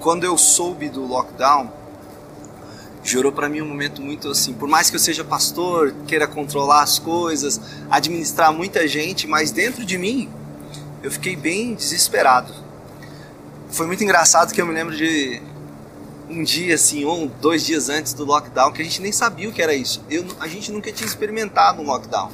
quando 0.00 0.24
eu 0.24 0.36
soube 0.36 0.88
do 0.88 1.06
lockdown, 1.06 1.70
gerou 3.02 3.30
para 3.30 3.48
mim 3.48 3.60
um 3.60 3.68
momento 3.68 4.02
muito 4.02 4.28
assim, 4.28 4.52
por 4.52 4.68
mais 4.68 4.90
que 4.90 4.96
eu 4.96 5.00
seja 5.00 5.22
pastor, 5.22 5.94
queira 6.06 6.26
controlar 6.26 6.82
as 6.82 6.98
coisas, 6.98 7.60
administrar 7.90 8.52
muita 8.52 8.86
gente, 8.88 9.26
mas 9.26 9.50
dentro 9.50 9.84
de 9.84 9.96
mim 9.96 10.28
eu 11.02 11.10
fiquei 11.10 11.36
bem 11.36 11.74
desesperado. 11.74 12.52
Foi 13.70 13.86
muito 13.86 14.02
engraçado 14.02 14.52
que 14.52 14.60
eu 14.60 14.66
me 14.66 14.74
lembro 14.74 14.96
de 14.96 15.40
um 16.28 16.42
dia 16.42 16.74
assim, 16.74 17.04
ou 17.04 17.28
dois 17.40 17.64
dias 17.64 17.88
antes 17.88 18.14
do 18.14 18.24
lockdown, 18.24 18.72
que 18.72 18.82
a 18.82 18.84
gente 18.84 19.00
nem 19.02 19.12
sabia 19.12 19.48
o 19.48 19.52
que 19.52 19.62
era 19.62 19.74
isso. 19.74 20.02
Eu, 20.08 20.24
a 20.38 20.46
gente 20.46 20.70
nunca 20.70 20.92
tinha 20.92 21.06
experimentado 21.06 21.80
um 21.80 21.84
lockdown. 21.84 22.30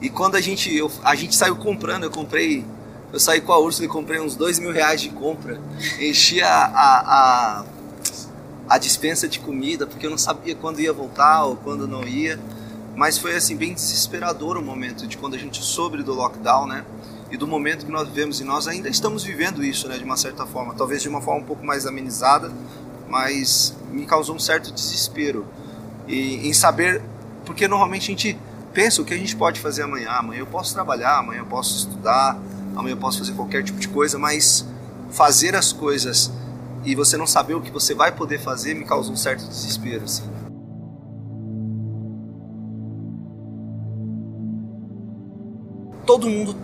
E 0.00 0.10
quando 0.10 0.34
a 0.34 0.40
gente, 0.40 0.74
eu, 0.74 0.90
a 1.02 1.14
gente 1.14 1.34
saiu 1.34 1.56
comprando, 1.56 2.04
eu 2.04 2.10
comprei, 2.10 2.64
eu 3.12 3.20
saí 3.20 3.40
com 3.40 3.52
a 3.52 3.58
Úrsula 3.58 3.84
e 3.84 3.88
comprei 3.88 4.20
uns 4.20 4.34
dois 4.34 4.58
mil 4.58 4.72
reais 4.72 5.00
de 5.00 5.10
compra, 5.10 5.60
enchi 6.00 6.40
a, 6.40 6.48
a, 6.48 7.00
a, 7.60 7.64
a 8.68 8.78
dispensa 8.78 9.28
de 9.28 9.38
comida, 9.38 9.86
porque 9.86 10.06
eu 10.06 10.10
não 10.10 10.18
sabia 10.18 10.54
quando 10.54 10.80
ia 10.80 10.92
voltar 10.92 11.44
ou 11.44 11.56
quando 11.56 11.86
não 11.86 12.04
ia. 12.04 12.40
Mas 12.94 13.18
foi 13.18 13.34
assim, 13.34 13.56
bem 13.56 13.72
desesperador 13.74 14.56
o 14.56 14.62
momento 14.62 15.06
de 15.06 15.16
quando 15.16 15.34
a 15.34 15.38
gente 15.38 15.62
soube 15.62 16.02
do 16.02 16.12
lockdown, 16.12 16.66
né? 16.66 16.84
E 17.30 17.36
do 17.36 17.46
momento 17.46 17.86
que 17.86 17.92
nós 17.92 18.08
vivemos, 18.08 18.40
e 18.40 18.44
nós 18.44 18.68
ainda 18.68 18.88
estamos 18.88 19.24
vivendo 19.24 19.64
isso, 19.64 19.88
né, 19.88 19.96
de 19.96 20.04
uma 20.04 20.18
certa 20.18 20.44
forma, 20.44 20.74
talvez 20.74 21.00
de 21.00 21.08
uma 21.08 21.20
forma 21.22 21.40
um 21.40 21.44
pouco 21.44 21.64
mais 21.64 21.86
amenizada, 21.86 22.52
mas 23.08 23.74
me 23.90 24.04
causou 24.04 24.36
um 24.36 24.38
certo 24.38 24.70
desespero 24.70 25.46
e, 26.06 26.46
em 26.46 26.52
saber, 26.52 27.02
porque 27.46 27.66
normalmente 27.66 28.02
a 28.02 28.06
gente 28.06 28.38
pensa 28.74 29.00
o 29.00 29.04
que 29.04 29.14
a 29.14 29.16
gente 29.16 29.34
pode 29.34 29.60
fazer 29.60 29.82
amanhã. 29.82 30.10
Amanhã 30.10 30.40
eu 30.40 30.46
posso 30.46 30.74
trabalhar, 30.74 31.18
amanhã 31.18 31.40
eu 31.40 31.46
posso 31.46 31.76
estudar, 31.76 32.38
amanhã 32.76 32.94
eu 32.94 32.98
posso 32.98 33.18
fazer 33.18 33.32
qualquer 33.32 33.62
tipo 33.62 33.78
de 33.78 33.88
coisa, 33.88 34.18
mas 34.18 34.66
fazer 35.10 35.54
as 35.54 35.72
coisas 35.72 36.30
e 36.84 36.94
você 36.94 37.16
não 37.16 37.26
saber 37.26 37.54
o 37.54 37.60
que 37.60 37.70
você 37.70 37.94
vai 37.94 38.12
poder 38.12 38.38
fazer 38.38 38.74
me 38.74 38.84
causa 38.84 39.10
um 39.10 39.16
certo 39.16 39.46
desespero. 39.46 40.04
Assim. 40.04 40.24
Todo 46.04 46.28
mundo 46.28 46.56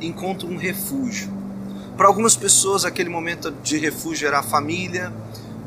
encontra 0.00 0.48
um 0.48 0.56
refúgio. 0.56 1.30
Para 1.96 2.08
algumas 2.08 2.36
pessoas, 2.36 2.84
aquele 2.84 3.08
momento 3.08 3.50
de 3.50 3.78
refúgio 3.78 4.26
era 4.26 4.40
a 4.40 4.42
família, 4.42 5.12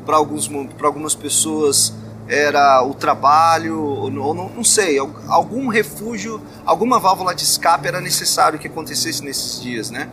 para 0.04 0.16
algumas 0.16 1.14
pessoas 1.14 1.92
era 2.30 2.80
o 2.84 2.94
trabalho, 2.94 3.76
ou 3.82 4.08
não, 4.08 4.48
não 4.50 4.62
sei, 4.62 4.98
algum 5.26 5.66
refúgio, 5.66 6.40
alguma 6.64 7.00
válvula 7.00 7.34
de 7.34 7.42
escape 7.42 7.88
era 7.88 8.00
necessário 8.00 8.56
que 8.56 8.68
acontecesse 8.68 9.24
nesses 9.24 9.60
dias, 9.60 9.90
né? 9.90 10.08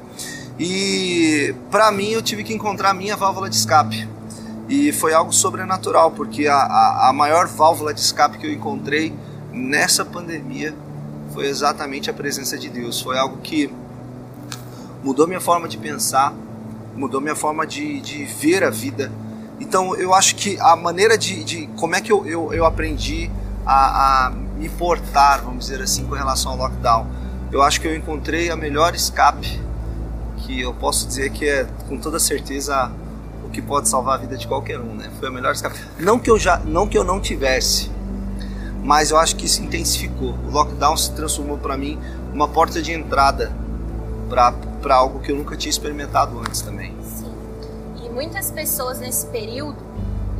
E 0.59 1.53
para 1.69 1.91
mim 1.91 2.09
eu 2.09 2.21
tive 2.23 2.43
que 2.43 2.51
encontrar 2.51 2.89
a 2.89 2.93
minha 2.93 3.15
válvula 3.15 3.47
de 3.47 3.55
escape. 3.55 4.09
E 4.67 4.91
foi 4.91 5.13
algo 5.13 5.31
sobrenatural, 5.31 6.09
porque 6.09 6.47
a, 6.47 6.55
a, 6.55 7.09
a 7.09 7.13
maior 7.13 7.45
válvula 7.45 7.93
de 7.93 7.99
escape 7.99 8.39
que 8.39 8.47
eu 8.47 8.51
encontrei 8.51 9.13
nessa 9.53 10.03
pandemia 10.03 10.73
foi 11.35 11.45
exatamente 11.45 12.09
a 12.09 12.13
presença 12.13 12.57
de 12.57 12.67
Deus. 12.67 12.99
Foi 12.99 13.15
algo 13.15 13.37
que 13.37 13.71
mudou 15.03 15.27
minha 15.27 15.39
forma 15.39 15.67
de 15.67 15.77
pensar, 15.77 16.33
mudou 16.95 17.21
minha 17.21 17.35
forma 17.35 17.67
de, 17.67 18.01
de 18.01 18.25
ver 18.25 18.63
a 18.63 18.71
vida 18.71 19.11
então 19.59 19.95
eu 19.95 20.13
acho 20.13 20.35
que 20.35 20.59
a 20.59 20.75
maneira 20.75 21.17
de, 21.17 21.43
de 21.43 21.67
como 21.77 21.95
é 21.95 22.01
que 22.01 22.11
eu, 22.11 22.25
eu, 22.25 22.53
eu 22.53 22.65
aprendi 22.65 23.29
a, 23.65 24.27
a, 24.27 24.29
me 24.29 24.69
portar, 24.69 25.41
vamos 25.43 25.65
dizer 25.65 25.81
assim, 25.81 26.05
com 26.05 26.15
relação 26.15 26.51
ao 26.51 26.57
lockdown, 26.57 27.07
eu 27.51 27.61
acho 27.61 27.81
que 27.81 27.87
eu 27.87 27.95
encontrei 27.95 28.49
a 28.49 28.55
melhor 28.55 28.93
escape 28.93 29.59
que 30.37 30.61
eu 30.61 30.73
posso 30.73 31.07
dizer 31.07 31.31
que 31.31 31.47
é 31.47 31.67
com 31.87 31.97
toda 31.97 32.19
certeza 32.19 32.91
o 33.43 33.49
que 33.49 33.61
pode 33.61 33.89
salvar 33.89 34.15
a 34.15 34.17
vida 34.17 34.37
de 34.37 34.47
qualquer 34.47 34.79
um, 34.79 34.93
né? 34.93 35.09
Foi 35.19 35.27
a 35.27 35.31
melhor 35.31 35.53
escape. 35.53 35.79
Não 35.99 36.19
que 36.19 36.29
eu 36.29 36.37
já, 36.37 36.57
não 36.59 36.87
que 36.87 36.97
eu 36.97 37.03
não 37.03 37.19
tivesse, 37.19 37.89
mas 38.83 39.11
eu 39.11 39.17
acho 39.17 39.35
que 39.35 39.45
isso 39.45 39.61
intensificou. 39.63 40.37
O 40.45 40.51
lockdown 40.51 40.95
se 40.95 41.11
transformou 41.13 41.57
para 41.57 41.75
mim 41.75 41.99
uma 42.31 42.47
porta 42.47 42.81
de 42.81 42.91
entrada 42.91 43.51
para 44.29 44.95
algo 44.95 45.19
que 45.19 45.31
eu 45.31 45.35
nunca 45.35 45.55
tinha 45.55 45.69
experimentado 45.69 46.39
antes 46.39 46.61
também 46.61 46.95
muitas 48.09 48.51
pessoas 48.51 48.99
nesse 48.99 49.27
período 49.27 49.77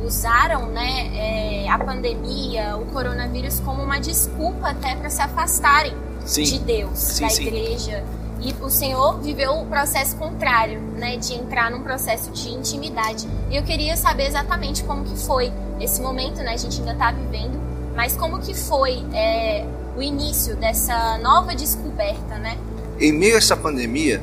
usaram 0.02 0.66
né, 0.66 1.10
é, 1.14 1.68
a 1.68 1.78
pandemia, 1.78 2.76
o 2.76 2.86
coronavírus 2.86 3.60
como 3.60 3.82
uma 3.82 3.98
desculpa 3.98 4.70
até 4.70 4.94
para 4.94 5.10
se 5.10 5.20
afastarem 5.20 5.92
sim. 6.24 6.44
de 6.44 6.58
Deus, 6.60 6.98
sim, 6.98 7.24
da 7.24 7.30
sim. 7.30 7.46
igreja. 7.46 8.04
E 8.40 8.54
o 8.62 8.70
Senhor 8.70 9.18
viveu 9.20 9.60
o 9.60 9.66
processo 9.66 10.14
contrário, 10.16 10.80
né, 10.80 11.16
de 11.16 11.34
entrar 11.34 11.70
num 11.70 11.82
processo 11.82 12.30
de 12.30 12.50
intimidade. 12.50 13.28
E 13.50 13.56
eu 13.56 13.64
queria 13.64 13.96
saber 13.96 14.26
exatamente 14.26 14.84
como 14.84 15.04
que 15.04 15.16
foi 15.16 15.52
esse 15.80 16.00
momento, 16.00 16.36
né? 16.36 16.52
A 16.52 16.56
gente 16.56 16.78
ainda 16.78 16.92
está 16.92 17.10
vivendo, 17.10 17.60
mas 17.96 18.16
como 18.16 18.38
que 18.38 18.54
foi 18.54 19.04
é, 19.12 19.66
o 19.96 20.02
início 20.02 20.54
dessa 20.54 21.18
nova 21.18 21.54
descoberta, 21.54 22.38
né? 22.38 22.56
Em 23.00 23.12
meio 23.12 23.34
a 23.34 23.38
essa 23.38 23.56
pandemia, 23.56 24.22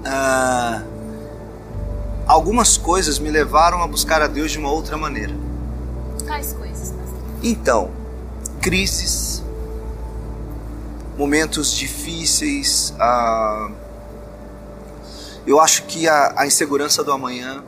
uh, 0.00 0.91
algumas 2.26 2.76
coisas 2.76 3.18
me 3.18 3.30
levaram 3.30 3.82
a 3.82 3.86
buscar 3.86 4.22
a 4.22 4.26
Deus 4.26 4.52
de 4.52 4.58
uma 4.58 4.70
outra 4.70 4.96
maneira. 4.96 5.34
Quais 6.26 6.52
coisas, 6.52 6.92
pastor? 6.92 7.20
Então, 7.42 7.90
crises, 8.60 9.42
momentos 11.16 11.72
difíceis, 11.72 12.94
ah, 12.98 13.70
eu 15.46 15.60
acho 15.60 15.84
que 15.84 16.08
a, 16.08 16.34
a, 16.36 16.46
insegurança 16.46 17.02
do 17.02 17.10
amanhã, 17.10 17.64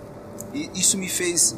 e 0.52 0.70
isso 0.74 0.96
me 0.96 1.08
fez. 1.08 1.56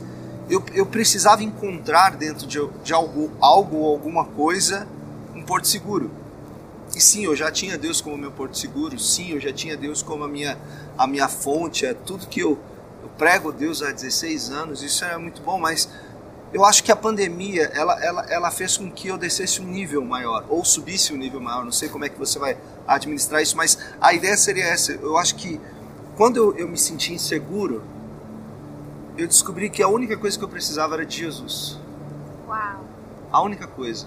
Eu, 0.48 0.64
eu 0.72 0.86
precisava 0.86 1.42
encontrar 1.42 2.16
dentro 2.16 2.46
de, 2.46 2.58
de 2.82 2.92
algo, 2.92 3.30
algo 3.40 3.76
ou 3.78 3.92
alguma 3.92 4.24
coisa 4.24 4.86
um 5.34 5.42
porto 5.42 5.66
seguro. 5.66 6.10
E 6.94 7.00
sim, 7.00 7.24
eu 7.24 7.36
já 7.36 7.50
tinha 7.50 7.76
Deus 7.76 8.00
como 8.00 8.16
meu 8.16 8.30
porto 8.30 8.56
seguro, 8.56 8.98
sim, 8.98 9.32
eu 9.32 9.40
já 9.40 9.52
tinha 9.52 9.76
Deus 9.76 10.02
como 10.02 10.24
a 10.24 10.28
minha, 10.28 10.56
a 10.96 11.06
minha 11.06 11.28
fonte, 11.28 11.84
é 11.84 11.92
tudo 11.92 12.26
que 12.26 12.40
eu, 12.40 12.58
eu 13.06 13.10
prego 13.16 13.52
Deus 13.52 13.82
há 13.82 13.92
16 13.92 14.50
anos, 14.50 14.82
isso 14.82 15.04
é 15.04 15.16
muito 15.16 15.40
bom, 15.40 15.60
mas 15.60 15.88
eu 16.52 16.64
acho 16.64 16.82
que 16.82 16.90
a 16.90 16.96
pandemia 16.96 17.70
ela, 17.72 18.04
ela, 18.04 18.26
ela 18.28 18.50
fez 18.50 18.76
com 18.76 18.90
que 18.90 19.06
eu 19.06 19.16
descesse 19.16 19.62
um 19.62 19.64
nível 19.64 20.04
maior, 20.04 20.44
ou 20.48 20.64
subisse 20.64 21.14
um 21.14 21.16
nível 21.16 21.40
maior, 21.40 21.64
não 21.64 21.70
sei 21.70 21.88
como 21.88 22.04
é 22.04 22.08
que 22.08 22.18
você 22.18 22.36
vai 22.38 22.58
administrar 22.86 23.40
isso, 23.40 23.56
mas 23.56 23.78
a 24.00 24.12
ideia 24.12 24.36
seria 24.36 24.64
essa. 24.64 24.92
Eu 24.92 25.16
acho 25.16 25.36
que 25.36 25.60
quando 26.16 26.36
eu, 26.36 26.56
eu 26.56 26.68
me 26.68 26.76
senti 26.76 27.12
inseguro, 27.12 27.84
eu 29.16 29.28
descobri 29.28 29.70
que 29.70 29.82
a 29.82 29.88
única 29.88 30.16
coisa 30.16 30.36
que 30.36 30.44
eu 30.44 30.48
precisava 30.48 30.94
era 30.94 31.06
de 31.06 31.18
Jesus. 31.18 31.78
Uau! 32.48 32.84
A 33.30 33.40
única 33.40 33.68
coisa. 33.68 34.06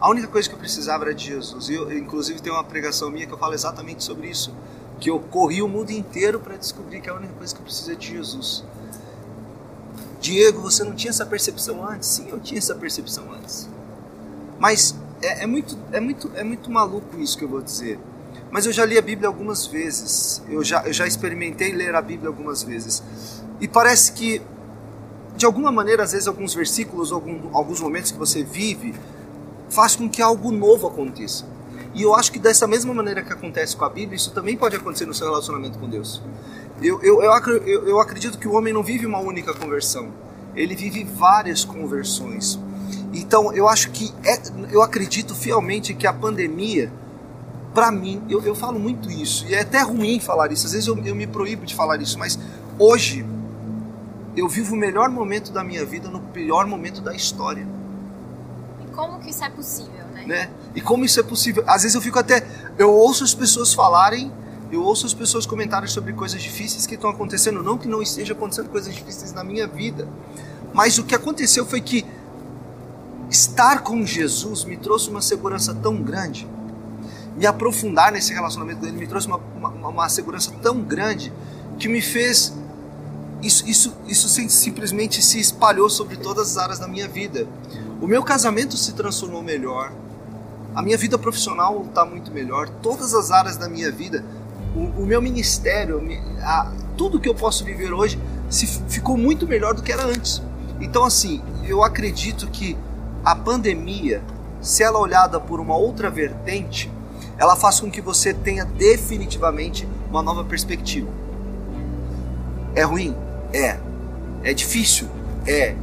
A 0.00 0.08
única 0.08 0.28
coisa 0.28 0.48
que 0.48 0.54
eu 0.54 0.58
precisava 0.58 1.04
era 1.04 1.14
de 1.14 1.26
Jesus. 1.26 1.68
E 1.68 1.74
eu, 1.74 1.92
inclusive, 1.92 2.40
tem 2.40 2.52
uma 2.52 2.64
pregação 2.64 3.10
minha 3.10 3.26
que 3.26 3.32
eu 3.32 3.38
falo 3.38 3.54
exatamente 3.54 4.04
sobre 4.04 4.28
isso 4.28 4.54
que 4.98 5.10
eu 5.10 5.20
corri 5.20 5.62
o 5.62 5.68
mundo 5.68 5.90
inteiro 5.90 6.40
para 6.40 6.56
descobrir 6.56 7.00
que 7.00 7.10
a 7.10 7.14
única 7.14 7.34
coisa 7.34 7.54
que 7.54 7.60
eu 7.60 7.64
preciso 7.64 7.92
é 7.92 7.94
de 7.94 8.08
Jesus. 8.08 8.64
Diego, 10.20 10.60
você 10.60 10.82
não 10.82 10.94
tinha 10.94 11.10
essa 11.10 11.26
percepção 11.26 11.86
antes? 11.86 12.08
Sim, 12.08 12.28
eu 12.30 12.40
tinha 12.40 12.58
essa 12.58 12.74
percepção 12.74 13.24
antes. 13.32 13.68
Mas 14.58 14.94
é, 15.22 15.44
é, 15.44 15.46
muito, 15.46 15.78
é, 15.92 16.00
muito, 16.00 16.30
é 16.34 16.42
muito 16.42 16.70
maluco 16.70 17.18
isso 17.18 17.36
que 17.36 17.44
eu 17.44 17.48
vou 17.48 17.62
dizer. 17.62 17.98
Mas 18.50 18.64
eu 18.64 18.72
já 18.72 18.84
li 18.84 18.96
a 18.96 19.02
Bíblia 19.02 19.28
algumas 19.28 19.66
vezes. 19.66 20.42
Eu 20.48 20.64
já, 20.64 20.82
eu 20.86 20.92
já 20.92 21.06
experimentei 21.06 21.72
ler 21.72 21.94
a 21.94 22.02
Bíblia 22.02 22.28
algumas 22.28 22.62
vezes. 22.62 23.02
E 23.60 23.68
parece 23.68 24.12
que, 24.12 24.40
de 25.36 25.44
alguma 25.44 25.70
maneira, 25.70 26.02
às 26.02 26.12
vezes, 26.12 26.26
alguns 26.26 26.54
versículos, 26.54 27.12
algum, 27.12 27.54
alguns 27.54 27.80
momentos 27.80 28.10
que 28.10 28.18
você 28.18 28.42
vive, 28.42 28.94
faz 29.68 29.96
com 29.96 30.08
que 30.08 30.22
algo 30.22 30.50
novo 30.50 30.86
aconteça. 30.86 31.44
E 31.96 32.02
eu 32.02 32.14
acho 32.14 32.30
que 32.30 32.38
dessa 32.38 32.66
mesma 32.66 32.92
maneira 32.92 33.22
que 33.22 33.32
acontece 33.32 33.74
com 33.74 33.82
a 33.82 33.88
Bíblia, 33.88 34.16
isso 34.16 34.30
também 34.30 34.54
pode 34.54 34.76
acontecer 34.76 35.06
no 35.06 35.14
seu 35.14 35.28
relacionamento 35.28 35.78
com 35.78 35.88
Deus. 35.88 36.20
Eu, 36.82 37.02
eu, 37.02 37.22
eu, 37.22 37.88
eu 37.88 37.98
acredito 37.98 38.38
que 38.38 38.46
o 38.46 38.52
homem 38.52 38.70
não 38.70 38.82
vive 38.82 39.06
uma 39.06 39.18
única 39.18 39.54
conversão, 39.54 40.10
ele 40.54 40.76
vive 40.76 41.04
várias 41.04 41.64
conversões. 41.64 42.60
Então 43.14 43.50
eu 43.54 43.66
acho 43.66 43.90
que, 43.92 44.12
é, 44.26 44.38
eu 44.70 44.82
acredito 44.82 45.34
fielmente 45.34 45.94
que 45.94 46.06
a 46.06 46.12
pandemia, 46.12 46.92
para 47.72 47.90
mim, 47.90 48.22
eu, 48.28 48.42
eu 48.42 48.54
falo 48.54 48.78
muito 48.78 49.10
isso, 49.10 49.46
e 49.48 49.54
é 49.54 49.62
até 49.62 49.80
ruim 49.80 50.20
falar 50.20 50.52
isso, 50.52 50.66
às 50.66 50.72
vezes 50.72 50.86
eu, 50.86 51.02
eu 51.02 51.14
me 51.14 51.26
proíbo 51.26 51.64
de 51.64 51.74
falar 51.74 51.98
isso, 52.02 52.18
mas 52.18 52.38
hoje 52.78 53.24
eu 54.36 54.46
vivo 54.50 54.74
o 54.74 54.78
melhor 54.78 55.08
momento 55.08 55.50
da 55.50 55.64
minha 55.64 55.82
vida 55.82 56.10
no 56.10 56.20
pior 56.20 56.66
momento 56.66 57.00
da 57.00 57.14
história. 57.14 57.66
Como 58.96 59.20
que 59.20 59.30
isso 59.30 59.44
é 59.44 59.50
possível? 59.50 60.06
né? 60.26 60.50
E 60.74 60.80
como 60.80 61.04
isso 61.04 61.20
é 61.20 61.22
possível? 61.22 61.62
Às 61.66 61.82
vezes 61.82 61.94
eu 61.94 62.00
fico 62.00 62.18
até. 62.18 62.44
Eu 62.76 62.92
ouço 62.92 63.24
as 63.24 63.32
pessoas 63.32 63.72
falarem, 63.72 64.30
eu 64.70 64.82
ouço 64.82 65.06
as 65.06 65.14
pessoas 65.14 65.46
comentarem 65.46 65.88
sobre 65.88 66.12
coisas 66.12 66.42
difíceis 66.42 66.86
que 66.86 66.94
estão 66.96 67.08
acontecendo. 67.08 67.62
Não 67.62 67.78
que 67.78 67.86
não 67.86 68.02
esteja 68.02 68.32
acontecendo 68.32 68.68
coisas 68.68 68.94
difíceis 68.94 69.32
na 69.32 69.44
minha 69.44 69.66
vida, 69.66 70.08
mas 70.74 70.98
o 70.98 71.04
que 71.04 71.14
aconteceu 71.14 71.64
foi 71.64 71.80
que 71.80 72.04
estar 73.30 73.82
com 73.82 74.04
Jesus 74.04 74.64
me 74.64 74.76
trouxe 74.76 75.08
uma 75.08 75.22
segurança 75.22 75.74
tão 75.74 76.02
grande. 76.02 76.46
Me 77.36 77.46
aprofundar 77.46 78.10
nesse 78.10 78.32
relacionamento 78.32 78.80
dele 78.80 78.96
me 78.96 79.06
trouxe 79.06 79.26
uma, 79.26 79.40
uma, 79.56 79.88
uma 79.88 80.08
segurança 80.08 80.50
tão 80.62 80.80
grande 80.80 81.32
que 81.78 81.86
me 81.88 82.00
fez 82.00 82.54
isso, 83.42 83.68
isso, 83.68 83.92
isso 84.06 84.28
simplesmente 84.48 85.22
se 85.22 85.38
espalhou 85.38 85.90
sobre 85.90 86.16
todas 86.16 86.52
as 86.52 86.56
áreas 86.56 86.78
da 86.78 86.88
minha 86.88 87.06
vida. 87.06 87.46
O 88.00 88.06
meu 88.06 88.22
casamento 88.22 88.76
se 88.76 88.92
transformou 88.92 89.42
melhor, 89.42 89.92
a 90.74 90.82
minha 90.82 90.98
vida 90.98 91.18
profissional 91.18 91.84
está 91.88 92.04
muito 92.04 92.30
melhor, 92.30 92.68
todas 92.68 93.14
as 93.14 93.30
áreas 93.30 93.56
da 93.56 93.68
minha 93.68 93.90
vida, 93.90 94.22
o, 94.74 95.02
o 95.02 95.06
meu 95.06 95.22
ministério, 95.22 96.02
a, 96.42 96.70
tudo 96.96 97.18
que 97.18 97.28
eu 97.28 97.34
posso 97.34 97.64
viver 97.64 97.92
hoje 97.94 98.20
se 98.50 98.66
ficou 98.66 99.16
muito 99.16 99.46
melhor 99.46 99.74
do 99.74 99.82
que 99.82 99.90
era 99.90 100.04
antes. 100.04 100.42
Então, 100.78 101.04
assim, 101.04 101.42
eu 101.66 101.82
acredito 101.82 102.46
que 102.48 102.76
a 103.24 103.34
pandemia, 103.34 104.22
se 104.60 104.82
ela 104.82 104.98
é 104.98 105.02
olhada 105.02 105.40
por 105.40 105.58
uma 105.58 105.74
outra 105.74 106.10
vertente, 106.10 106.92
ela 107.38 107.56
faz 107.56 107.80
com 107.80 107.90
que 107.90 108.02
você 108.02 108.34
tenha 108.34 108.64
definitivamente 108.64 109.88
uma 110.10 110.22
nova 110.22 110.44
perspectiva. 110.44 111.08
É 112.74 112.82
ruim? 112.82 113.16
É. 113.52 113.78
É 114.42 114.52
difícil? 114.52 115.08
É. 115.46 115.74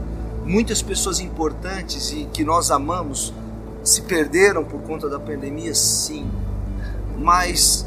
Muitas 0.45 0.81
pessoas 0.81 1.19
importantes 1.19 2.11
e 2.11 2.27
que 2.33 2.43
nós 2.43 2.71
amamos 2.71 3.33
se 3.83 4.01
perderam 4.01 4.63
por 4.63 4.81
conta 4.81 5.09
da 5.09 5.19
pandemia? 5.19 5.73
Sim. 5.73 6.29
Mas 7.17 7.85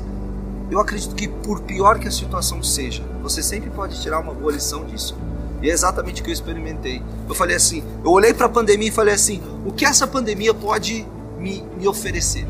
eu 0.71 0.79
acredito 0.81 1.15
que 1.15 1.29
por 1.29 1.61
pior 1.61 1.99
que 1.99 2.09
a 2.09 2.11
situação 2.11 2.63
seja, 2.63 3.03
você 3.23 3.43
sempre 3.43 3.71
pode 3.71 4.01
tirar 4.01 4.21
uma 4.21 4.33
boa 4.33 4.53
lição 4.53 4.85
disso. 4.85 5.17
E 5.63 5.71
é 5.71 5.73
exatamente 5.73 6.21
o 6.21 6.25
que 6.25 6.31
eu 6.31 6.35
experimentei. 6.35 7.03
Eu 7.29 7.35
falei 7.35 7.57
assim, 7.57 7.83
eu 8.05 8.11
olhei 8.11 8.33
para 8.33 8.47
a 8.47 8.49
pandemia 8.49 8.89
e 8.89 8.93
falei 8.93 9.15
assim, 9.15 9.43
o 9.65 9.73
que 9.73 9.85
essa 9.85 10.07
pandemia 10.07 10.53
pode 10.53 11.07
me, 11.39 11.63
me 11.79 11.87
oferecer? 11.89 12.47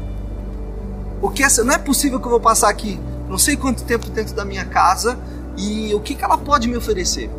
O 1.22 1.30
que 1.30 1.42
essa, 1.42 1.64
não 1.64 1.74
é 1.74 1.78
possível 1.78 2.20
que 2.20 2.26
eu 2.26 2.30
vou 2.30 2.40
passar 2.40 2.68
aqui 2.68 2.98
não 3.28 3.38
sei 3.38 3.56
quanto 3.56 3.82
tempo 3.82 4.08
dentro 4.10 4.34
da 4.34 4.44
minha 4.44 4.64
casa 4.64 5.18
e 5.56 5.92
o 5.94 6.00
que, 6.00 6.14
que 6.14 6.24
ela 6.24 6.38
pode 6.38 6.68
me 6.68 6.76
oferecer. 6.76 7.30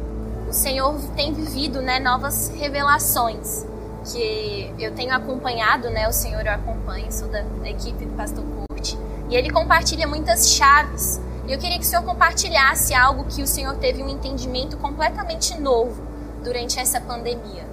O 0.48 0.54
Senhor 0.54 0.98
tem 1.16 1.34
vivido 1.34 1.82
né, 1.82 2.00
novas 2.00 2.48
revelações 2.56 3.66
que 4.06 4.74
eu 4.80 4.94
tenho 4.94 5.14
acompanhado, 5.14 5.90
né? 5.90 6.08
O 6.08 6.14
Senhor 6.14 6.46
eu 6.46 6.54
acompanho, 6.54 7.12
sou 7.12 7.28
da, 7.28 7.42
da 7.42 7.70
equipe 7.70 8.06
do 8.06 8.16
Pastor 8.16 8.46
Curte, 8.70 8.98
e 9.30 9.36
ele 9.36 9.50
compartilha 9.50 10.08
muitas 10.08 10.52
chaves. 10.52 11.20
E 11.46 11.52
eu 11.52 11.60
queria 11.60 11.78
que 11.78 11.84
o 11.84 11.88
Senhor 11.88 12.04
compartilhasse 12.04 12.94
algo 12.94 13.26
que 13.26 13.44
o 13.44 13.48
Senhor 13.48 13.76
teve 13.76 14.02
um 14.02 14.08
entendimento 14.08 14.78
completamente 14.78 15.60
novo 15.60 16.02
durante 16.42 16.80
essa 16.80 17.02
pandemia. 17.02 17.68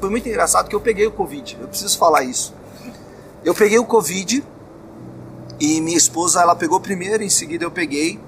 Foi 0.00 0.08
muito 0.08 0.26
engraçado 0.28 0.68
que 0.68 0.74
eu 0.74 0.80
peguei 0.80 1.06
o 1.06 1.12
Covid, 1.12 1.58
eu 1.60 1.68
preciso 1.68 1.98
falar 1.98 2.22
isso. 2.22 2.54
Eu 3.44 3.54
peguei 3.54 3.78
o 3.78 3.84
Covid 3.84 4.42
e 5.60 5.80
minha 5.82 5.96
esposa 5.96 6.40
ela 6.40 6.56
pegou 6.56 6.80
primeiro, 6.80 7.22
em 7.22 7.28
seguida 7.28 7.64
eu 7.64 7.70
peguei. 7.70 8.18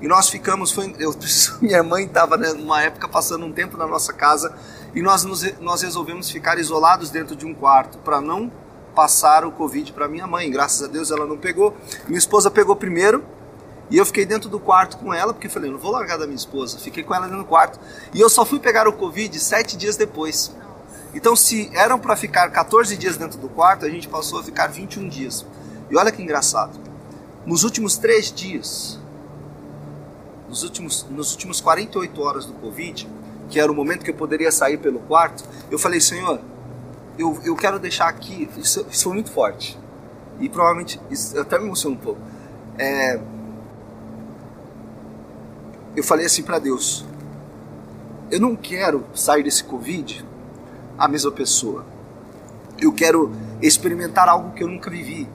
E 0.00 0.06
nós 0.06 0.28
ficamos, 0.28 0.70
foi, 0.70 0.94
eu, 0.98 1.14
minha 1.60 1.82
mãe 1.82 2.04
estava 2.04 2.36
né, 2.36 2.52
numa 2.52 2.82
época 2.82 3.08
passando 3.08 3.44
um 3.44 3.52
tempo 3.52 3.76
na 3.76 3.86
nossa 3.86 4.12
casa 4.12 4.54
e 4.94 5.02
nós, 5.02 5.24
nos, 5.24 5.42
nós 5.60 5.82
resolvemos 5.82 6.30
ficar 6.30 6.58
isolados 6.58 7.10
dentro 7.10 7.34
de 7.34 7.44
um 7.44 7.54
quarto 7.54 7.98
para 7.98 8.20
não 8.20 8.50
passar 8.94 9.44
o 9.44 9.52
Covid 9.52 9.92
para 9.92 10.08
minha 10.08 10.26
mãe. 10.26 10.50
Graças 10.50 10.82
a 10.82 10.86
Deus 10.86 11.10
ela 11.10 11.26
não 11.26 11.36
pegou. 11.36 11.76
Minha 12.06 12.18
esposa 12.18 12.50
pegou 12.50 12.74
primeiro 12.74 13.24
e 13.90 13.96
eu 13.96 14.04
fiquei 14.04 14.26
dentro 14.26 14.48
do 14.48 14.60
quarto 14.60 14.98
com 14.98 15.14
ela, 15.14 15.32
porque 15.32 15.46
eu 15.46 15.50
falei, 15.50 15.70
não 15.70 15.78
vou 15.78 15.90
largar 15.90 16.18
da 16.18 16.26
minha 16.26 16.36
esposa. 16.36 16.78
Fiquei 16.78 17.02
com 17.02 17.14
ela 17.14 17.26
dentro 17.26 17.42
do 17.42 17.48
quarto. 17.48 17.80
E 18.12 18.20
eu 18.20 18.28
só 18.28 18.44
fui 18.44 18.58
pegar 18.58 18.86
o 18.86 18.92
Covid 18.92 19.38
sete 19.38 19.76
dias 19.76 19.96
depois. 19.96 20.54
Então, 21.14 21.34
se 21.34 21.70
eram 21.74 21.98
para 21.98 22.14
ficar 22.16 22.50
14 22.50 22.96
dias 22.96 23.16
dentro 23.16 23.38
do 23.38 23.48
quarto, 23.48 23.86
a 23.86 23.88
gente 23.88 24.06
passou 24.08 24.40
a 24.40 24.42
ficar 24.42 24.66
21 24.66 25.08
dias. 25.08 25.44
E 25.90 25.96
olha 25.96 26.12
que 26.12 26.22
engraçado. 26.22 26.78
Nos 27.46 27.64
últimos 27.64 27.96
três 27.96 28.30
dias, 28.30 28.98
nos 30.48 30.62
últimos, 30.62 31.06
nos 31.10 31.32
últimos 31.32 31.60
48 31.60 32.22
horas 32.22 32.46
do 32.46 32.52
Covid, 32.54 33.08
que 33.48 33.60
era 33.60 33.70
o 33.70 33.74
momento 33.74 34.04
que 34.04 34.10
eu 34.10 34.14
poderia 34.14 34.50
sair 34.50 34.78
pelo 34.78 35.00
quarto, 35.00 35.44
eu 35.70 35.78
falei, 35.78 36.00
Senhor, 36.00 36.40
eu, 37.18 37.38
eu 37.44 37.56
quero 37.56 37.78
deixar 37.78 38.08
aqui, 38.08 38.48
isso, 38.56 38.86
isso 38.90 39.04
foi 39.04 39.14
muito 39.14 39.30
forte. 39.30 39.78
E 40.40 40.48
provavelmente, 40.48 41.00
isso 41.10 41.38
até 41.38 41.58
me 41.58 41.66
emociona 41.66 41.96
um 41.96 41.98
pouco. 41.98 42.20
É, 42.78 43.20
eu 45.96 46.04
falei 46.04 46.26
assim 46.26 46.42
para 46.42 46.58
Deus: 46.58 47.04
eu 48.30 48.40
não 48.40 48.54
quero 48.54 49.04
sair 49.14 49.42
desse 49.42 49.64
Covid 49.64 50.24
a 50.96 51.08
mesma 51.08 51.32
pessoa. 51.32 51.84
Eu 52.80 52.92
quero 52.92 53.32
experimentar 53.60 54.28
algo 54.28 54.52
que 54.52 54.62
eu 54.62 54.68
nunca 54.68 54.88
vivi. 54.88 55.28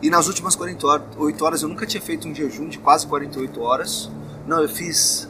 E 0.00 0.10
nas 0.10 0.28
últimas 0.28 0.54
48 0.54 1.44
horas 1.44 1.62
eu 1.62 1.68
nunca 1.68 1.86
tinha 1.86 2.00
feito 2.00 2.28
um 2.28 2.34
jejum 2.34 2.68
de 2.68 2.78
quase 2.78 3.06
48 3.06 3.60
horas. 3.60 4.10
Não, 4.46 4.62
eu 4.62 4.68
fiz 4.68 5.28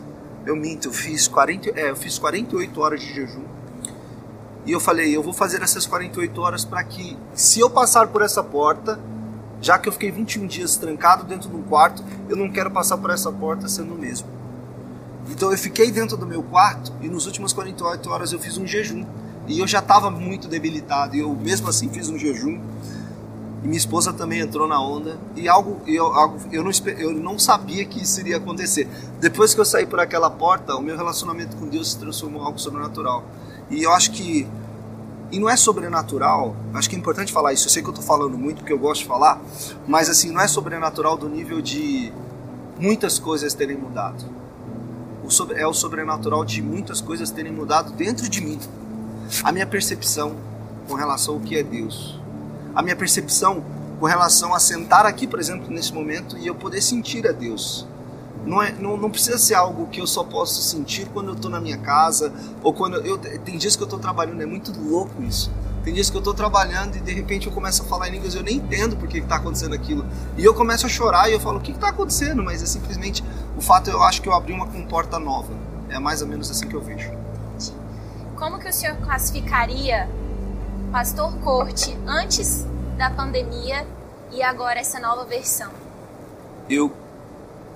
eu 0.49 0.57
minto, 0.57 0.89
eu 0.89 0.93
fiz 0.93 1.29
40, 1.29 1.71
é, 1.79 1.91
eu 1.91 1.97
fiz 1.97 2.19
48 2.19 2.81
horas 2.81 3.01
de 3.01 3.15
jejum. 3.15 3.45
E 4.65 4.73
eu 4.73 4.81
falei, 4.81 5.15
eu 5.15 5.23
vou 5.23 5.33
fazer 5.33 5.63
essas 5.63 5.87
48 5.87 6.41
horas 6.41 6.65
para 6.65 6.83
que, 6.85 7.17
se 7.35 7.61
eu 7.61 7.71
passar 7.71 8.09
por 8.09 8.23
essa 8.23 8.43
porta, 8.43 8.99
já 9.61 9.79
que 9.79 9.89
eu 9.89 9.93
fiquei 9.93 10.11
21 10.11 10.47
dias 10.47 10.77
trancado 10.77 11.25
dentro 11.25 11.49
de 11.49 11.57
um 11.57 11.63
quarto, 11.63 12.03
eu 12.29 12.37
não 12.37 12.51
quero 12.51 12.71
passar 12.71 12.97
por 12.97 13.11
essa 13.11 13.31
porta 13.33 13.69
sendo 13.69 13.95
o 13.95 13.99
mesmo. 13.99 14.29
Então 15.31 15.51
eu 15.51 15.59
fiquei 15.59 15.91
dentro 15.91 16.17
do 16.17 16.27
meu 16.27 16.43
quarto 16.43 16.93
e 17.01 17.09
nos 17.09 17.27
últimos 17.27 17.53
48 17.53 18.11
horas 18.11 18.33
eu 18.33 18.39
fiz 18.39 18.57
um 18.57 18.67
jejum. 18.67 19.05
E 19.47 19.61
eu 19.61 19.67
já 19.67 19.79
estava 19.79 20.11
muito 20.11 20.49
debilitado 20.49 21.17
e 21.17 21.21
eu 21.21 21.35
mesmo 21.35 21.69
assim 21.69 21.89
fiz 21.89 22.09
um 22.09 22.19
jejum. 22.19 22.61
E 23.63 23.67
minha 23.67 23.79
esposa 23.79 24.13
também 24.13 24.41
entrou 24.41 24.69
na 24.69 24.81
onda. 24.81 25.19
E 25.35 25.49
algo, 25.49 25.81
eu, 25.87 26.07
algo 26.07 26.39
eu, 26.53 26.63
não, 26.63 26.71
eu 26.99 27.13
não 27.13 27.39
sabia 27.39 27.85
que 27.85 28.03
isso 28.03 28.21
iria 28.21 28.37
acontecer. 28.37 28.89
Depois 29.21 29.55
que 29.55 29.61
eu 29.61 29.65
saí 29.65 29.87
por 29.87 29.99
aquela 29.99 30.31
porta, 30.31 30.77
o 30.77 30.83
meu 30.83 30.97
relacionamento 30.97 31.57
com 31.57 31.67
Deus 31.67 31.93
se 31.93 31.99
transformou 31.99 32.43
em 32.43 32.47
algo 32.47 32.59
sobrenatural. 32.59 33.25
E 33.71 33.83
eu 33.83 33.93
acho 33.93 34.13
que. 34.13 34.47
E 35.31 35.39
não 35.39 35.49
é 35.49 35.57
sobrenatural, 35.57 36.57
acho 36.73 36.89
que 36.89 36.97
é 36.97 36.99
importante 36.99 37.31
falar 37.33 37.53
isso. 37.53 37.67
Eu 37.67 37.71
sei 37.71 37.83
que 37.83 37.89
eu 37.89 37.93
estou 37.93 38.05
falando 38.05 38.39
muito 38.39 38.59
porque 38.59 38.73
eu 38.73 38.79
gosto 38.79 39.03
de 39.03 39.07
falar, 39.07 39.39
mas 39.87 40.09
assim, 40.09 40.31
não 40.31 40.41
é 40.41 40.49
sobrenatural 40.49 41.19
do 41.19 41.29
nível 41.29 41.61
de 41.61 42.11
muitas 42.81 43.19
coisas 43.19 43.53
terem 43.53 43.77
mudado. 43.77 44.25
O 45.23 45.31
sobre, 45.31 45.61
é 45.61 45.67
o 45.67 45.75
sobrenatural 45.75 46.47
de 46.47 46.63
muitas 46.63 47.03
coisas 47.03 47.31
terem 47.31 47.53
mudado 47.53 47.93
dentro 47.93 48.27
de 48.27 48.41
mim. 48.41 48.59
A 49.45 49.53
minha 49.53 49.67
percepção 49.67 50.35
com 50.89 50.95
relação 50.95 51.35
ao 51.35 51.41
que 51.41 51.59
é 51.59 51.63
Deus 51.63 52.18
a 52.79 52.83
minha 52.83 52.95
percepção 52.95 53.65
com 53.99 54.07
relação 54.07 54.55
a 54.55 54.61
sentar 54.61 55.05
aqui, 55.05 55.27
por 55.27 55.41
exemplo, 55.41 55.69
nesse 55.69 55.93
momento 55.93 56.39
e 56.39 56.47
eu 56.47 56.55
poder 56.55 56.81
sentir 56.81 57.27
a 57.27 57.33
Deus. 57.33 57.85
Não, 58.47 58.63
é, 58.63 58.71
não, 58.71 58.97
não 58.97 59.11
precisa 59.11 59.37
ser 59.37 59.55
algo 59.55 59.89
que 59.89 60.01
eu 60.01 60.07
só 60.07 60.23
posso 60.23 60.63
sentir 60.63 61.09
quando 61.09 61.31
eu 61.31 61.35
estou 61.35 61.51
na 61.51 61.61
minha 61.61 61.77
casa 61.77 62.33
ou 62.63 62.73
quando 62.73 62.99
eu. 62.99 63.19
Tem 63.19 63.59
dias 63.59 63.75
que 63.75 63.83
eu 63.83 63.87
estou 63.87 63.99
trabalhando, 63.99 64.41
é 64.41 64.47
muito 64.47 64.73
louco 64.81 65.21
isso. 65.25 65.51
Tem 65.83 65.93
dias 65.93 66.09
que 66.09 66.17
eu 66.17 66.21
estou 66.21 66.33
trabalhando 66.33 66.95
e 66.95 67.01
de 67.01 67.13
repente 67.13 67.49
eu 67.49 67.53
começo 67.53 67.83
a 67.83 67.85
falar 67.85 68.11
em 68.11 68.13
línguas 68.13 68.37
eu 68.37 68.45
nem 68.45 68.59
entendo 68.59 68.97
por 68.97 69.09
que 69.09 69.19
está 69.19 69.35
acontecendo 69.35 69.75
aquilo. 69.75 70.07
E 70.37 70.45
eu 70.45 70.55
começo 70.55 70.87
a 70.87 70.89
chorar 70.89 71.29
e 71.29 71.33
eu 71.33 71.41
falo: 71.41 71.59
o 71.59 71.61
que 71.61 71.73
está 71.73 71.89
acontecendo? 71.89 72.45
Mas 72.45 72.63
é 72.63 72.67
simplesmente 72.67 73.25
o 73.57 73.61
fato 73.61 73.91
eu 73.91 74.01
acho 74.05 74.23
que 74.23 74.29
eu 74.29 74.35
abri 74.35 74.53
uma 74.53 74.69
comporta 74.69 75.19
nova. 75.19 75.53
É 75.89 75.99
mais 75.99 76.23
ou 76.23 76.29
menos 76.29 76.49
assim 76.49 76.69
que 76.69 76.77
eu 76.77 76.81
vejo. 76.81 77.11
Como 78.37 78.57
que 78.61 78.69
o 78.69 78.73
senhor 78.73 78.97
classificaria 78.99 80.09
Pastor 80.93 81.31
Corte 81.41 81.95
antes 82.07 82.65
da 82.97 83.11
pandemia 83.11 83.87
e 84.33 84.43
agora 84.43 84.81
essa 84.81 84.99
nova 84.99 85.23
versão? 85.27 85.71
Eu 86.69 86.91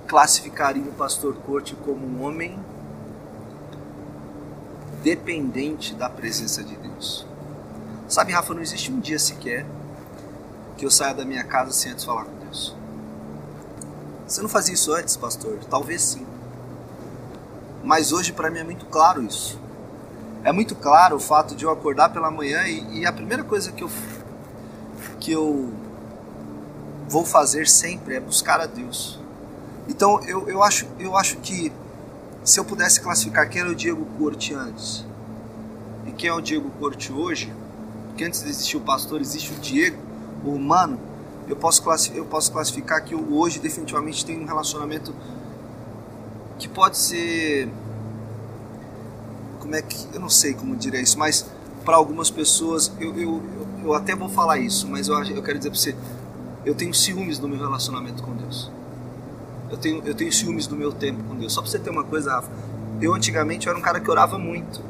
classificaria 0.07 0.81
o 0.81 0.93
Pastor 0.93 1.35
Corte 1.35 1.75
como 1.75 2.07
um 2.07 2.23
homem 2.23 2.59
dependente 5.03 5.93
da 5.93 6.09
presença 6.09 6.63
de 6.63 6.75
Deus. 6.75 7.23
Sabe, 8.07 8.33
Rafa, 8.33 8.51
não 8.55 8.63
existe 8.63 8.91
um 8.91 8.99
dia 8.99 9.19
sequer 9.19 9.63
que 10.75 10.83
eu 10.83 10.89
saia 10.89 11.13
da 11.13 11.23
minha 11.23 11.43
casa 11.43 11.71
sem 11.71 11.91
antes 11.91 12.03
falar 12.03 12.25
com 12.25 12.35
Deus. 12.39 12.75
Você 14.27 14.41
não 14.41 14.49
fazia 14.49 14.73
isso 14.73 14.91
antes, 14.91 15.15
pastor? 15.15 15.59
Talvez 15.69 16.01
sim. 16.01 16.25
Mas 17.83 18.11
hoje 18.11 18.33
para 18.33 18.49
mim 18.49 18.57
é 18.57 18.63
muito 18.63 18.87
claro 18.87 19.21
isso 19.21 19.61
é 20.43 20.51
muito 20.51 20.75
claro 20.75 21.15
o 21.15 21.19
fato 21.19 21.55
de 21.55 21.63
eu 21.63 21.71
acordar 21.71 22.09
pela 22.09 22.29
manhã 22.29 22.67
e, 22.67 22.99
e, 22.99 23.05
a 23.05 23.13
primeira 23.13 23.43
coisa 23.43 23.71
que 23.71 23.83
eu 23.83 23.89
que 25.19 25.31
eu 25.31 25.73
vou 27.07 27.25
fazer 27.25 27.67
sempre 27.67 28.15
é 28.15 28.19
buscar 28.19 28.59
a 28.59 28.65
Deus. 28.65 29.19
Então 29.87 30.21
eu, 30.25 30.49
eu 30.49 30.61
acho 30.61 30.85
eu 30.99 31.15
acho 31.15 31.37
que 31.37 31.71
se 32.43 32.59
eu 32.59 32.65
pudesse 32.65 32.99
classificar 32.99 33.49
quem 33.49 33.61
era 33.61 33.71
o 33.71 33.75
Diego 33.75 34.05
Corte 34.17 34.53
antes 34.53 35.05
e 36.05 36.11
quem 36.11 36.29
é 36.29 36.33
o 36.33 36.41
Diego 36.41 36.69
Corte 36.71 37.11
hoje, 37.13 37.53
porque 38.09 38.25
antes 38.25 38.43
de 38.43 38.49
existir 38.49 38.75
o 38.75 38.81
pastor 38.81 39.21
existe 39.21 39.53
o 39.53 39.55
Diego, 39.55 39.97
o 40.43 40.49
humano, 40.49 40.99
eu 41.47 41.55
posso 41.55 41.81
eu 42.13 42.25
posso 42.25 42.51
classificar 42.51 43.03
que 43.03 43.15
hoje 43.15 43.59
definitivamente 43.59 44.25
tenho 44.25 44.41
um 44.41 44.45
relacionamento 44.45 45.15
que 46.59 46.67
pode 46.67 46.97
ser 46.97 47.69
como 49.63 49.75
é 49.75 49.81
que 49.81 49.97
eu 50.13 50.19
não 50.19 50.29
sei 50.29 50.53
como 50.53 50.75
diria 50.75 50.99
isso, 50.99 51.17
mas 51.17 51.45
para 51.85 51.95
algumas 51.95 52.29
pessoas 52.29 52.91
eu, 52.99 53.17
eu, 53.17 53.41
eu 53.81 53.93
até 53.93 54.13
vou 54.13 54.27
falar 54.27 54.57
isso, 54.57 54.87
mas 54.89 55.07
eu, 55.07 55.15
eu 55.23 55.41
quero 55.41 55.57
dizer 55.57 55.69
para 55.69 55.79
você, 55.79 55.95
eu 56.65 56.75
tenho 56.75 56.93
ciúmes 56.93 57.39
do 57.39 57.47
meu 57.47 57.57
relacionamento 57.57 58.21
com 58.21 58.35
Deus. 58.35 58.69
Eu 59.71 59.77
tenho, 59.77 60.03
eu 60.05 60.13
tenho 60.13 60.31
ciúmes 60.31 60.67
do 60.67 60.75
meu 60.75 60.91
tempo 60.91 61.23
com 61.23 61.35
Deus. 61.35 61.53
Só 61.53 61.61
para 61.61 61.71
você 61.71 61.79
ter 61.79 61.89
uma 61.89 62.03
coisa, 62.03 62.33
Rafa, 62.33 62.51
Eu 63.01 63.15
antigamente 63.15 63.65
eu 63.65 63.71
era 63.71 63.79
um 63.79 63.81
cara 63.81 63.99
que 63.99 64.11
orava 64.11 64.37
muito. 64.37 64.81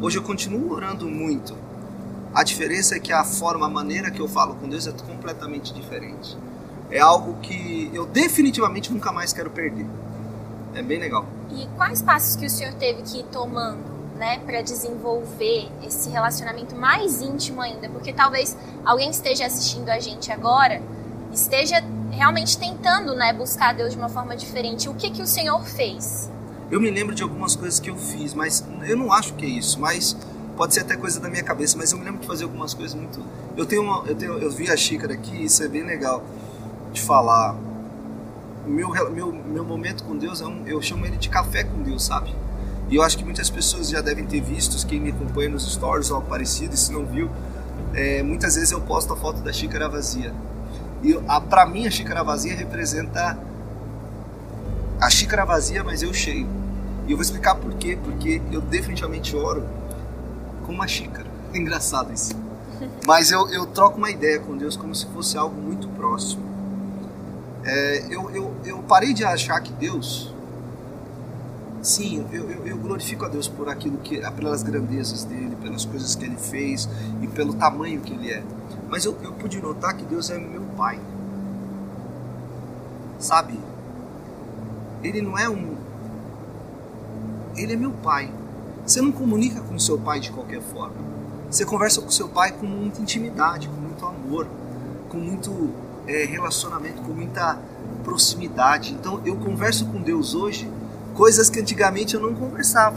Hoje 0.00 0.18
eu 0.18 0.22
continuo 0.22 0.72
orando 0.72 1.08
muito. 1.08 1.56
A 2.34 2.42
diferença 2.42 2.96
é 2.96 3.00
que 3.00 3.12
a 3.12 3.24
forma, 3.24 3.66
a 3.66 3.68
maneira 3.68 4.10
que 4.10 4.20
eu 4.20 4.28
falo 4.28 4.56
com 4.56 4.68
Deus 4.68 4.86
é 4.86 4.92
completamente 4.92 5.72
diferente. 5.72 6.36
É 6.90 7.00
algo 7.00 7.40
que 7.40 7.90
eu 7.94 8.06
definitivamente 8.06 8.92
nunca 8.92 9.10
mais 9.10 9.32
quero 9.32 9.50
perder. 9.50 9.86
É 10.74 10.82
bem 10.82 10.98
legal. 10.98 11.26
E 11.50 11.66
quais 11.76 12.02
passos 12.02 12.36
que 12.36 12.46
o 12.46 12.50
senhor 12.50 12.74
teve 12.74 13.02
que 13.02 13.20
ir 13.20 13.24
tomando, 13.24 13.82
né, 14.16 14.38
para 14.40 14.60
desenvolver 14.60 15.70
esse 15.82 16.10
relacionamento 16.10 16.74
mais 16.74 17.22
íntimo 17.22 17.60
ainda? 17.60 17.88
Porque 17.88 18.12
talvez 18.12 18.56
alguém 18.84 19.10
esteja 19.10 19.46
assistindo 19.46 19.88
a 19.88 19.98
gente 19.98 20.30
agora 20.30 20.82
esteja 21.32 21.82
realmente 22.10 22.58
tentando, 22.58 23.14
né, 23.14 23.32
buscar 23.32 23.74
Deus 23.74 23.92
de 23.92 23.98
uma 23.98 24.08
forma 24.08 24.36
diferente. 24.36 24.88
O 24.88 24.94
que 24.94 25.10
que 25.10 25.22
o 25.22 25.26
senhor 25.26 25.62
fez? 25.64 26.30
Eu 26.70 26.80
me 26.80 26.90
lembro 26.90 27.14
de 27.14 27.22
algumas 27.22 27.56
coisas 27.56 27.80
que 27.80 27.90
eu 27.90 27.96
fiz, 27.96 28.34
mas 28.34 28.64
eu 28.86 28.96
não 28.96 29.12
acho 29.12 29.34
que 29.34 29.46
é 29.46 29.48
isso, 29.48 29.80
mas 29.80 30.16
pode 30.56 30.74
ser 30.74 30.80
até 30.80 30.96
coisa 30.96 31.20
da 31.20 31.28
minha 31.30 31.42
cabeça, 31.42 31.78
mas 31.78 31.92
eu 31.92 31.98
me 31.98 32.04
lembro 32.04 32.20
de 32.20 32.26
fazer 32.26 32.44
algumas 32.44 32.74
coisas 32.74 32.94
muito. 32.94 33.22
Eu 33.56 33.64
tenho 33.64 33.82
uma, 33.82 34.06
eu 34.06 34.14
tenho, 34.14 34.32
eu 34.38 34.50
vi 34.50 34.70
a 34.70 34.76
xícara 34.76 35.14
aqui, 35.14 35.44
isso 35.44 35.62
é 35.62 35.68
bem 35.68 35.84
legal 35.84 36.22
de 36.92 37.00
falar 37.00 37.54
meu, 38.68 38.90
meu, 39.10 39.32
meu 39.32 39.64
momento 39.64 40.04
com 40.04 40.16
Deus 40.16 40.40
é 40.40 40.46
um, 40.46 40.66
eu 40.66 40.80
chamo 40.82 41.06
ele 41.06 41.16
de 41.16 41.28
café 41.28 41.64
com 41.64 41.82
Deus, 41.82 42.04
sabe? 42.04 42.34
E 42.88 42.96
eu 42.96 43.02
acho 43.02 43.18
que 43.18 43.24
muitas 43.24 43.50
pessoas 43.50 43.88
já 43.88 44.00
devem 44.00 44.24
ter 44.24 44.40
visto, 44.40 44.86
quem 44.86 45.00
me 45.00 45.10
acompanha 45.10 45.50
nos 45.50 45.70
stories 45.70 46.10
ou 46.10 46.16
algo 46.16 46.28
parecido, 46.28 46.74
e 46.74 46.76
se 46.76 46.92
não 46.92 47.04
viu, 47.04 47.30
é, 47.94 48.22
muitas 48.22 48.54
vezes 48.54 48.72
eu 48.72 48.80
posto 48.80 49.12
a 49.12 49.16
foto 49.16 49.40
da 49.40 49.52
xícara 49.52 49.88
vazia. 49.88 50.32
E 51.02 51.14
para 51.48 51.66
mim 51.66 51.86
a 51.86 51.90
xícara 51.90 52.24
vazia 52.24 52.54
representa 52.54 53.38
a 55.00 55.10
xícara 55.10 55.44
vazia, 55.44 55.84
mas 55.84 56.02
eu 56.02 56.12
cheio. 56.12 56.48
E 57.06 57.12
eu 57.12 57.16
vou 57.16 57.22
explicar 57.22 57.54
por 57.54 57.74
quê, 57.74 57.98
porque 58.02 58.40
eu 58.50 58.60
definitivamente 58.60 59.34
oro 59.36 59.64
com 60.66 60.72
uma 60.72 60.88
xícara. 60.88 61.26
É 61.52 61.58
engraçado 61.58 62.12
isso. 62.12 62.34
Mas 63.06 63.30
eu, 63.30 63.48
eu 63.48 63.66
troco 63.66 63.96
uma 63.96 64.10
ideia 64.10 64.38
com 64.38 64.56
Deus 64.56 64.76
como 64.76 64.94
se 64.94 65.06
fosse 65.06 65.36
algo 65.36 65.60
muito 65.60 65.88
próximo. 65.88 66.47
É, 67.68 68.06
eu, 68.08 68.30
eu, 68.30 68.54
eu 68.64 68.78
parei 68.84 69.12
de 69.12 69.22
achar 69.26 69.60
que 69.60 69.70
Deus. 69.74 70.32
Sim, 71.82 72.26
eu, 72.32 72.50
eu, 72.50 72.66
eu, 72.66 72.78
glorifico 72.78 73.26
a 73.26 73.28
Deus 73.28 73.46
por 73.46 73.68
aquilo 73.68 73.98
que, 73.98 74.18
pelas 74.32 74.62
grandezas 74.62 75.22
dele, 75.24 75.54
pelas 75.60 75.84
coisas 75.84 76.14
que 76.14 76.24
ele 76.24 76.38
fez 76.38 76.88
e 77.20 77.26
pelo 77.26 77.52
tamanho 77.52 78.00
que 78.00 78.14
ele 78.14 78.32
é. 78.32 78.42
Mas 78.88 79.04
eu, 79.04 79.14
eu 79.22 79.32
pude 79.34 79.60
notar 79.60 79.94
que 79.94 80.02
Deus 80.02 80.30
é 80.30 80.38
meu 80.38 80.62
pai. 80.78 80.98
Sabe? 83.18 83.60
Ele 85.02 85.20
não 85.20 85.38
é 85.38 85.46
um. 85.46 85.76
Ele 87.54 87.74
é 87.74 87.76
meu 87.76 87.92
pai. 87.92 88.32
Você 88.86 89.02
não 89.02 89.12
comunica 89.12 89.60
com 89.60 89.78
seu 89.78 89.98
pai 89.98 90.20
de 90.20 90.32
qualquer 90.32 90.62
forma. 90.62 90.96
Você 91.50 91.66
conversa 91.66 92.00
com 92.00 92.10
seu 92.10 92.30
pai 92.30 92.50
com 92.50 92.64
muita 92.64 93.02
intimidade, 93.02 93.68
com 93.68 93.76
muito 93.76 94.06
amor, 94.06 94.46
com 95.10 95.18
muito 95.18 95.70
é, 96.08 96.24
relacionamento, 96.24 97.02
com 97.02 97.12
muita 97.12 97.58
proximidade. 98.02 98.94
Então 98.94 99.20
eu 99.24 99.36
converso 99.36 99.86
com 99.86 100.00
Deus 100.00 100.34
hoje 100.34 100.68
coisas 101.14 101.50
que 101.50 101.60
antigamente 101.60 102.14
eu 102.14 102.20
não 102.20 102.34
conversava, 102.34 102.96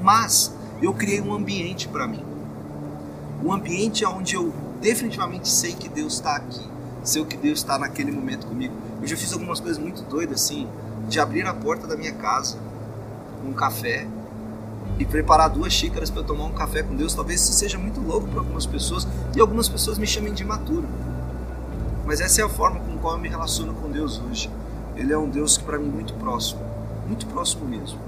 mas 0.00 0.54
eu 0.80 0.94
criei 0.94 1.20
um 1.20 1.34
ambiente 1.34 1.88
para 1.88 2.06
mim. 2.06 2.24
Um 3.42 3.52
ambiente 3.52 4.04
onde 4.06 4.36
eu 4.36 4.52
definitivamente 4.80 5.48
sei 5.48 5.72
que 5.74 5.88
Deus 5.88 6.14
está 6.14 6.36
aqui, 6.36 6.62
sei 7.02 7.24
que 7.24 7.36
Deus 7.36 7.58
está 7.58 7.78
naquele 7.78 8.12
momento 8.12 8.46
comigo. 8.46 8.74
Eu 9.00 9.08
já 9.08 9.16
fiz 9.16 9.32
algumas 9.32 9.60
coisas 9.60 9.78
muito 9.78 10.02
doidas 10.02 10.42
assim, 10.42 10.68
de 11.08 11.18
abrir 11.18 11.46
a 11.46 11.52
porta 11.52 11.86
da 11.86 11.96
minha 11.96 12.12
casa 12.12 12.56
com 13.42 13.48
um 13.48 13.52
café 13.52 14.06
e 14.98 15.04
preparar 15.04 15.48
duas 15.48 15.72
xícaras 15.72 16.10
para 16.10 16.22
tomar 16.22 16.44
um 16.44 16.52
café 16.52 16.82
com 16.82 16.94
Deus. 16.94 17.14
Talvez 17.14 17.40
isso 17.40 17.52
seja 17.52 17.78
muito 17.78 18.00
louco 18.00 18.28
para 18.28 18.40
algumas 18.40 18.66
pessoas 18.66 19.06
e 19.34 19.40
algumas 19.40 19.68
pessoas 19.68 19.98
me 19.98 20.06
chamem 20.06 20.32
de 20.32 20.42
imaturo. 20.42 20.86
Mas 22.04 22.20
essa 22.20 22.42
é 22.42 22.44
a 22.44 22.48
forma 22.48 22.80
com 22.80 22.98
qual 22.98 23.14
eu 23.14 23.20
me 23.20 23.28
relaciono 23.28 23.74
com 23.74 23.90
Deus 23.90 24.20
hoje. 24.20 24.50
Ele 24.96 25.12
é 25.12 25.18
um 25.18 25.28
Deus 25.28 25.56
que 25.56 25.64
para 25.64 25.78
mim 25.78 25.88
é 25.88 25.92
muito 25.92 26.14
próximo, 26.14 26.60
muito 27.06 27.26
próximo 27.26 27.66
mesmo. 27.66 27.98